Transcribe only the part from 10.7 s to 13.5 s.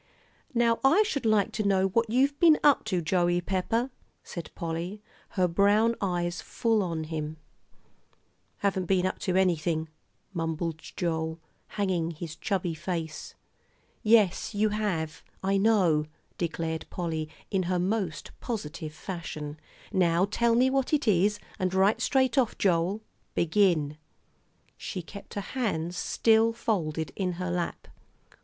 Joel, hanging his chubby face.